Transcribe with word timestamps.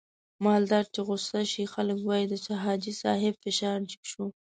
مالدار 0.45 0.85
چې 0.93 0.99
غوسه 1.07 1.41
شي 1.51 1.63
خلک 1.73 1.97
واي 2.03 2.23
د 2.31 2.33
حاجي 2.63 2.93
صاحب 3.01 3.33
فشار 3.43 3.79
جګ 3.91 4.01
شو. 4.11 4.25